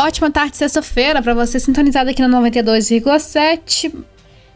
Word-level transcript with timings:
Ótima 0.00 0.30
tarde, 0.30 0.56
sexta-feira, 0.56 1.20
para 1.20 1.34
você 1.34 1.58
sintonizado 1.58 2.08
aqui 2.08 2.22
na 2.22 2.40
92,7. 2.40 3.92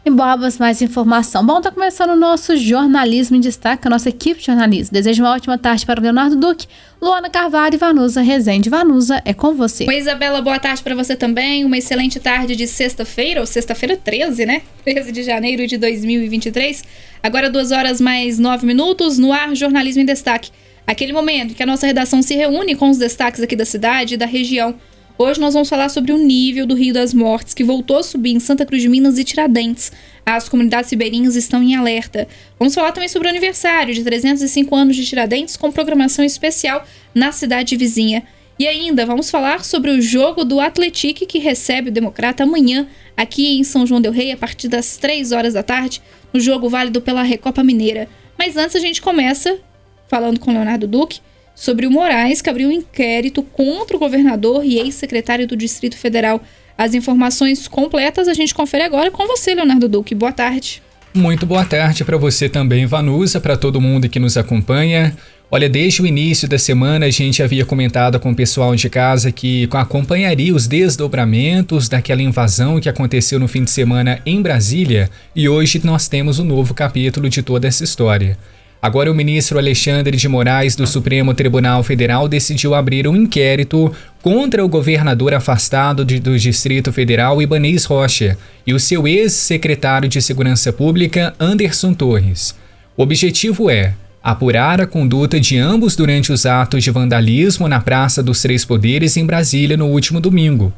E 0.05 0.09
mais 0.09 0.81
informação. 0.81 1.45
Bom, 1.45 1.59
tá 1.59 1.69
começando 1.69 2.11
o 2.11 2.15
nosso 2.15 2.55
jornalismo 2.55 3.35
em 3.35 3.41
destaque, 3.41 3.85
a 3.85 3.89
nossa 3.89 4.07
equipe 4.07 4.39
de 4.39 4.45
jornalismo. 4.45 4.93
Desejo 4.93 5.21
uma 5.21 5.33
ótima 5.33 5.57
tarde 5.57 5.85
para 5.85 5.99
o 5.99 6.03
Leonardo 6.03 6.37
Duque, 6.37 6.65
Luana 7.01 7.29
Carvalho 7.29 7.75
e 7.75 7.77
Vanusa 7.77 8.21
Rezende. 8.21 8.69
Vanusa, 8.69 9.21
é 9.25 9.33
com 9.33 9.53
você. 9.53 9.85
Oi, 9.85 9.97
Isabela, 9.97 10.41
boa 10.41 10.59
tarde 10.59 10.81
para 10.81 10.95
você 10.95 11.13
também. 11.13 11.65
Uma 11.65 11.77
excelente 11.77 12.21
tarde 12.21 12.55
de 12.55 12.65
sexta-feira, 12.65 13.41
ou 13.41 13.45
sexta-feira 13.45 13.97
13, 13.97 14.45
né? 14.45 14.61
13 14.85 15.11
de 15.11 15.23
janeiro 15.23 15.67
de 15.67 15.75
2023. 15.75 16.85
Agora, 17.21 17.49
duas 17.49 17.73
horas 17.73 17.99
mais 17.99 18.39
nove 18.39 18.65
minutos, 18.65 19.17
no 19.17 19.33
ar, 19.33 19.53
jornalismo 19.55 20.01
em 20.01 20.05
destaque. 20.05 20.51
Aquele 20.87 21.11
momento 21.11 21.53
que 21.53 21.63
a 21.63 21.65
nossa 21.65 21.85
redação 21.85 22.21
se 22.21 22.33
reúne 22.33 22.75
com 22.75 22.89
os 22.89 22.97
destaques 22.97 23.41
aqui 23.41 23.57
da 23.57 23.65
cidade 23.65 24.13
e 24.13 24.17
da 24.17 24.25
região. 24.25 24.75
Hoje 25.15 25.39
nós 25.39 25.53
vamos 25.53 25.69
falar 25.69 25.89
sobre 25.89 26.11
o 26.11 26.17
nível 26.17 26.65
do 26.65 26.73
Rio 26.73 26.91
das 26.91 27.13
Mortes, 27.13 27.53
que 27.53 27.63
voltou 27.63 27.97
a 27.97 28.03
subir 28.03 28.31
em 28.31 28.39
Santa 28.39 28.65
Cruz 28.65 28.81
de 28.81 28.89
Minas 28.89 29.19
e 29.19 29.23
Tiradentes. 29.23 29.91
As 30.25 30.49
comunidades 30.49 30.89
ribeirinhas 30.89 31.35
estão 31.35 31.61
em 31.61 31.75
alerta. 31.75 32.27
Vamos 32.57 32.73
falar 32.73 32.91
também 32.91 33.07
sobre 33.07 33.27
o 33.27 33.31
aniversário 33.31 33.93
de 33.93 34.03
305 34.03 34.75
anos 34.75 34.95
de 34.95 35.05
Tiradentes, 35.05 35.55
com 35.55 35.71
programação 35.71 36.25
especial 36.25 36.83
na 37.13 37.31
cidade 37.31 37.77
vizinha. 37.77 38.23
E 38.57 38.67
ainda 38.67 39.05
vamos 39.05 39.29
falar 39.29 39.63
sobre 39.63 39.91
o 39.91 40.01
jogo 40.01 40.43
do 40.43 40.59
Atletique, 40.59 41.27
que 41.27 41.37
recebe 41.37 41.89
o 41.89 41.93
Democrata 41.93 42.41
amanhã, 42.41 42.87
aqui 43.15 43.59
em 43.59 43.63
São 43.63 43.85
João 43.85 44.01
Del 44.01 44.11
Rei, 44.11 44.31
a 44.31 44.37
partir 44.37 44.67
das 44.67 44.97
3 44.97 45.31
horas 45.31 45.53
da 45.53 45.61
tarde, 45.61 46.01
no 46.33 46.39
jogo 46.39 46.67
válido 46.67 46.99
pela 47.01 47.21
Recopa 47.21 47.63
Mineira. 47.63 48.09
Mas 48.35 48.57
antes 48.57 48.75
a 48.75 48.79
gente 48.79 48.99
começa 48.99 49.59
falando 50.07 50.39
com 50.39 50.51
Leonardo 50.51 50.87
Duque 50.87 51.21
sobre 51.55 51.85
o 51.85 51.91
Moraes, 51.91 52.41
que 52.41 52.49
abriu 52.49 52.69
um 52.69 52.71
inquérito 52.71 53.43
contra 53.43 53.95
o 53.95 53.99
governador 53.99 54.65
e 54.65 54.77
ex-secretário 54.77 55.47
do 55.47 55.55
Distrito 55.55 55.97
Federal. 55.97 56.41
As 56.77 56.93
informações 56.93 57.67
completas 57.67 58.27
a 58.27 58.33
gente 58.33 58.53
confere 58.53 58.83
agora 58.83 59.11
com 59.11 59.27
você, 59.27 59.53
Leonardo 59.53 59.87
Duque. 59.87 60.15
Boa 60.15 60.31
tarde. 60.31 60.81
Muito 61.13 61.45
boa 61.45 61.63
tarde 61.63 62.03
para 62.03 62.17
você 62.17 62.49
também, 62.49 62.87
Vanusa, 62.87 63.39
para 63.39 63.55
todo 63.55 63.79
mundo 63.79 64.09
que 64.09 64.19
nos 64.19 64.35
acompanha. 64.35 65.15
Olha, 65.51 65.69
desde 65.69 66.01
o 66.01 66.07
início 66.07 66.47
da 66.47 66.57
semana 66.57 67.05
a 67.05 67.11
gente 67.11 67.43
havia 67.43 67.63
comentado 67.63 68.19
com 68.19 68.31
o 68.31 68.35
pessoal 68.35 68.75
de 68.75 68.89
casa 68.89 69.31
que 69.31 69.69
acompanharia 69.71 70.55
os 70.55 70.67
desdobramentos 70.67 71.87
daquela 71.87 72.23
invasão 72.23 72.79
que 72.79 72.89
aconteceu 72.89 73.39
no 73.39 73.47
fim 73.47 73.63
de 73.63 73.69
semana 73.69 74.19
em 74.25 74.41
Brasília 74.41 75.11
e 75.35 75.47
hoje 75.47 75.79
nós 75.83 76.07
temos 76.07 76.39
um 76.39 76.43
novo 76.43 76.73
capítulo 76.73 77.29
de 77.29 77.43
toda 77.43 77.67
essa 77.67 77.83
história. 77.83 78.35
Agora, 78.83 79.09
o 79.09 79.15
ministro 79.15 79.57
Alexandre 79.57 80.17
de 80.17 80.27
Moraes 80.27 80.75
do 80.75 80.85
Supremo 80.85 81.33
Tribunal 81.33 81.81
Federal 81.83 82.27
decidiu 82.27 82.75
abrir 82.75 83.07
um 83.07 83.15
inquérito 83.15 83.89
contra 84.21 84.63
o 84.63 84.67
governador 84.67 85.33
afastado 85.33 86.03
de, 86.03 86.19
do 86.19 86.37
Distrito 86.37 86.91
Federal, 86.91 87.41
Ibanez 87.41 87.85
Rocha, 87.85 88.37
e 88.67 88.73
o 88.73 88.79
seu 88.81 89.07
ex-secretário 89.07 90.09
de 90.09 90.21
Segurança 90.21 90.73
Pública, 90.73 91.33
Anderson 91.39 91.93
Torres. 91.93 92.53
O 92.97 93.03
objetivo 93.03 93.69
é 93.69 93.93
apurar 94.21 94.81
a 94.81 94.85
conduta 94.85 95.39
de 95.39 95.57
ambos 95.57 95.95
durante 95.95 96.33
os 96.33 96.45
atos 96.45 96.83
de 96.83 96.91
vandalismo 96.91 97.69
na 97.69 97.79
Praça 97.79 98.21
dos 98.21 98.41
Três 98.41 98.65
Poderes 98.65 99.15
em 99.15 99.25
Brasília 99.25 99.77
no 99.77 99.87
último 99.87 100.19
domingo. 100.19 100.73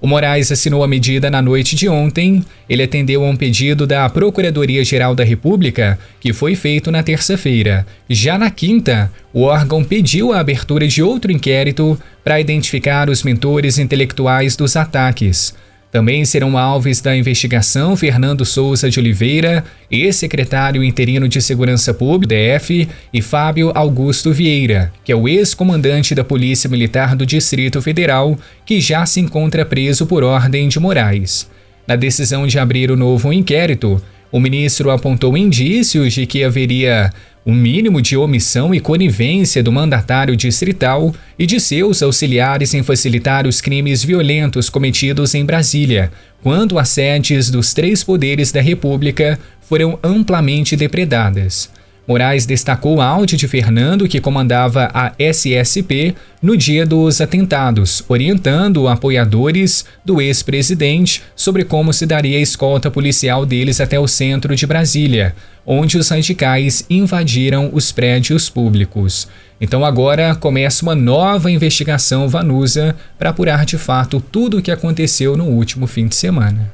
O 0.00 0.06
Moraes 0.06 0.52
assinou 0.52 0.84
a 0.84 0.88
medida 0.88 1.28
na 1.28 1.42
noite 1.42 1.74
de 1.74 1.88
ontem. 1.88 2.44
Ele 2.68 2.82
atendeu 2.82 3.24
a 3.24 3.28
um 3.28 3.36
pedido 3.36 3.86
da 3.86 4.08
Procuradoria-Geral 4.08 5.14
da 5.14 5.24
República, 5.24 5.98
que 6.20 6.32
foi 6.32 6.54
feito 6.54 6.90
na 6.90 7.02
terça-feira. 7.02 7.86
Já 8.08 8.38
na 8.38 8.50
quinta, 8.50 9.10
o 9.32 9.42
órgão 9.42 9.82
pediu 9.82 10.32
a 10.32 10.38
abertura 10.38 10.86
de 10.86 11.02
outro 11.02 11.32
inquérito 11.32 11.98
para 12.22 12.40
identificar 12.40 13.10
os 13.10 13.22
mentores 13.24 13.78
intelectuais 13.78 14.54
dos 14.54 14.76
ataques. 14.76 15.54
Também 15.90 16.24
serão 16.24 16.58
alvos 16.58 17.00
da 17.00 17.16
investigação 17.16 17.96
Fernando 17.96 18.44
Souza 18.44 18.90
de 18.90 19.00
Oliveira, 19.00 19.64
ex-secretário 19.90 20.84
interino 20.84 21.26
de 21.26 21.40
Segurança 21.40 21.94
Pública, 21.94 22.34
DF, 22.34 22.88
e 23.12 23.22
Fábio 23.22 23.72
Augusto 23.74 24.32
Vieira, 24.32 24.92
que 25.02 25.10
é 25.10 25.16
o 25.16 25.26
ex-comandante 25.26 26.14
da 26.14 26.22
Polícia 26.22 26.68
Militar 26.68 27.16
do 27.16 27.24
Distrito 27.24 27.80
Federal, 27.80 28.38
que 28.66 28.80
já 28.80 29.06
se 29.06 29.20
encontra 29.20 29.64
preso 29.64 30.06
por 30.06 30.22
ordem 30.22 30.68
de 30.68 30.78
Moraes. 30.78 31.48
Na 31.86 31.96
decisão 31.96 32.46
de 32.46 32.58
abrir 32.58 32.90
o 32.90 32.96
novo 32.96 33.32
inquérito, 33.32 34.02
o 34.30 34.38
ministro 34.38 34.90
apontou 34.90 35.38
indícios 35.38 36.12
de 36.12 36.26
que 36.26 36.44
haveria 36.44 37.10
um 37.48 37.54
mínimo 37.54 38.02
de 38.02 38.14
omissão 38.14 38.74
e 38.74 38.78
conivência 38.78 39.62
do 39.62 39.72
mandatário 39.72 40.36
distrital 40.36 41.14
e 41.38 41.46
de 41.46 41.58
seus 41.58 42.02
auxiliares 42.02 42.74
em 42.74 42.82
facilitar 42.82 43.46
os 43.46 43.62
crimes 43.62 44.04
violentos 44.04 44.68
cometidos 44.68 45.34
em 45.34 45.46
Brasília, 45.46 46.12
quando 46.42 46.78
as 46.78 46.90
sedes 46.90 47.48
dos 47.48 47.72
três 47.72 48.04
poderes 48.04 48.52
da 48.52 48.60
República 48.60 49.40
foram 49.62 49.98
amplamente 50.04 50.76
depredadas. 50.76 51.70
Moraes 52.08 52.46
destacou 52.46 52.96
o 52.96 53.00
áudio 53.02 53.36
de 53.36 53.46
Fernando, 53.46 54.08
que 54.08 54.18
comandava 54.18 54.90
a 54.94 55.12
SSP, 55.18 56.14
no 56.40 56.56
dia 56.56 56.86
dos 56.86 57.20
atentados, 57.20 58.02
orientando 58.08 58.88
apoiadores 58.88 59.84
do 60.02 60.18
ex-presidente 60.18 61.22
sobre 61.36 61.66
como 61.66 61.92
se 61.92 62.06
daria 62.06 62.38
a 62.38 62.40
escolta 62.40 62.90
policial 62.90 63.44
deles 63.44 63.78
até 63.78 64.00
o 64.00 64.08
centro 64.08 64.56
de 64.56 64.66
Brasília, 64.66 65.36
onde 65.66 65.98
os 65.98 66.08
radicais 66.08 66.82
invadiram 66.88 67.68
os 67.74 67.92
prédios 67.92 68.48
públicos. 68.48 69.28
Então 69.60 69.84
agora 69.84 70.34
começa 70.34 70.82
uma 70.82 70.94
nova 70.94 71.50
investigação 71.50 72.26
Vanusa 72.26 72.96
para 73.18 73.28
apurar 73.28 73.66
de 73.66 73.76
fato 73.76 74.18
tudo 74.18 74.56
o 74.56 74.62
que 74.62 74.70
aconteceu 74.70 75.36
no 75.36 75.44
último 75.44 75.86
fim 75.86 76.06
de 76.06 76.14
semana. 76.14 76.72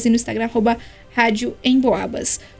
e 0.05 0.09
no 0.09 0.15
Instagram, 0.15 0.45
arroba 0.45 0.79
Rádio. 1.15 1.55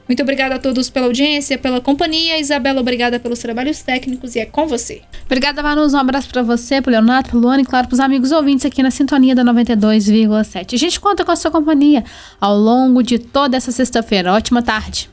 Muito 0.07 0.21
obrigada 0.21 0.55
a 0.55 0.59
todos 0.59 0.89
pela 0.89 1.05
audiência, 1.07 1.57
pela 1.57 1.79
companhia. 1.79 2.37
Isabela, 2.37 2.81
obrigada 2.81 3.19
pelos 3.19 3.39
trabalhos 3.39 3.81
técnicos 3.81 4.35
e 4.35 4.39
é 4.39 4.45
com 4.45 4.67
você. 4.67 5.01
Obrigada, 5.25 5.63
Manus. 5.63 5.93
Um 5.93 5.97
abraço 5.97 6.27
para 6.29 6.43
você, 6.43 6.81
pro 6.81 6.91
Leonardo, 6.91 7.29
pro 7.29 7.39
Luana 7.39 7.61
e, 7.61 7.65
claro, 7.65 7.87
pros 7.87 8.01
amigos 8.01 8.31
ouvintes 8.31 8.65
aqui 8.65 8.83
na 8.83 8.91
sintonia 8.91 9.33
da 9.33 9.43
92,7. 9.43 10.73
A 10.73 10.77
gente 10.77 10.99
conta 10.99 11.23
com 11.23 11.31
a 11.31 11.35
sua 11.35 11.49
companhia 11.49 12.03
ao 12.39 12.57
longo 12.57 13.01
de 13.01 13.17
toda 13.17 13.55
essa 13.55 13.71
sexta-feira. 13.71 14.33
Ótima 14.33 14.61
tarde. 14.61 15.12